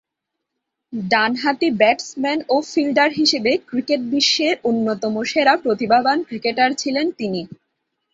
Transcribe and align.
ডানহাতি 0.93 1.69
ব্যাটসম্যান 1.79 2.39
ও 2.49 2.65
ফিল্ডার 2.71 3.09
হিসেবে 3.19 3.51
ক্রিকেট 3.69 4.01
বিশ্বের 4.13 4.55
অন্যতম 4.63 5.13
সেরা 5.31 5.53
প্রতিভাবান 5.63 6.17
ক্রিকেটার 6.27 6.69
ছিলেন 6.81 7.07
তিনি। 7.19 7.41